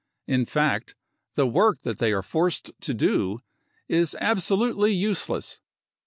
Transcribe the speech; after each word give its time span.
In 0.25 0.45
fact, 0.45 0.95
the 1.35 1.45
work 1.45 1.83
that 1.83 1.99
they 1.99 2.11
are 2.11 2.23
forced 2.23 2.71
to 2.81 2.91
do 2.95 3.43
is 3.87 4.17
absolutely 4.19 4.91
useless. 4.91 5.59